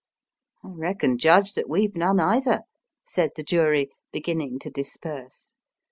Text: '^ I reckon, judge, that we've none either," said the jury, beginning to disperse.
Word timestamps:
'^ 0.65 0.67
I 0.67 0.73
reckon, 0.73 1.19
judge, 1.19 1.53
that 1.53 1.69
we've 1.69 1.95
none 1.95 2.19
either," 2.19 2.63
said 3.03 3.33
the 3.35 3.43
jury, 3.43 3.91
beginning 4.11 4.57
to 4.61 4.71
disperse. 4.71 5.53